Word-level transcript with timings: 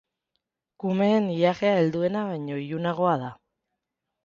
Kumeen 0.83 1.27
ilajea 1.35 1.75
helduena 1.81 2.25
baino 2.31 2.57
ilunagoa 2.65 3.15
da. 3.27 3.31